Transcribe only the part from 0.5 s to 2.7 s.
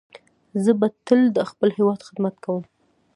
زه به تل د خپل هیواد خدمت کوم.